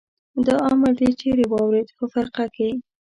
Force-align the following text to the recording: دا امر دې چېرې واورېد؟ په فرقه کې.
دا 0.45 0.55
امر 0.71 0.91
دې 0.99 1.09
چېرې 1.21 1.45
واورېد؟ 1.51 1.87
په 1.97 2.05
فرقه 2.13 2.45
کې. 2.55 2.69